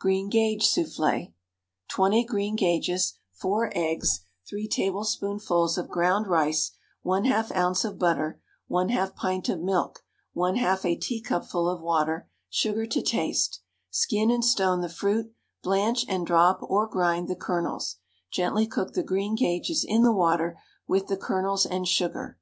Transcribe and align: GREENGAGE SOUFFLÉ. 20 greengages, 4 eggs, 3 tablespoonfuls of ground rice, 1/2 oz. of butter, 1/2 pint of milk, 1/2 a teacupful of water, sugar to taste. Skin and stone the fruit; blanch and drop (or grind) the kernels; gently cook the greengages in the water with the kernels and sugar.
GREENGAGE 0.00 0.64
SOUFFLÉ. 0.66 1.34
20 1.88 2.24
greengages, 2.24 3.18
4 3.32 3.70
eggs, 3.74 4.20
3 4.48 4.66
tablespoonfuls 4.68 5.76
of 5.76 5.90
ground 5.90 6.26
rice, 6.28 6.70
1/2 7.04 7.54
oz. 7.54 7.84
of 7.84 7.98
butter, 7.98 8.40
1/2 8.70 9.14
pint 9.14 9.50
of 9.50 9.60
milk, 9.60 10.02
1/2 10.34 10.82
a 10.86 10.96
teacupful 10.96 11.68
of 11.68 11.82
water, 11.82 12.26
sugar 12.48 12.86
to 12.86 13.02
taste. 13.02 13.60
Skin 13.90 14.30
and 14.30 14.46
stone 14.46 14.80
the 14.80 14.88
fruit; 14.88 15.34
blanch 15.62 16.06
and 16.08 16.26
drop 16.26 16.60
(or 16.62 16.86
grind) 16.86 17.28
the 17.28 17.36
kernels; 17.36 17.96
gently 18.32 18.66
cook 18.66 18.94
the 18.94 19.02
greengages 19.04 19.84
in 19.86 20.02
the 20.02 20.10
water 20.10 20.58
with 20.88 21.08
the 21.08 21.18
kernels 21.18 21.66
and 21.66 21.86
sugar. 21.86 22.38